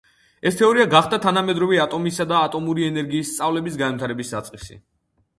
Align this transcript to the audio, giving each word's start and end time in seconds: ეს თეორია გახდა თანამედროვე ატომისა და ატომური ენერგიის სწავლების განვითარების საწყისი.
ეს 0.51 0.55
თეორია 0.59 0.85
გახდა 0.93 1.17
თანამედროვე 1.25 1.77
ატომისა 1.83 2.25
და 2.31 2.39
ატომური 2.45 2.87
ენერგიის 2.93 3.29
სწავლების 3.33 3.77
განვითარების 3.83 4.33
საწყისი. 4.35 4.79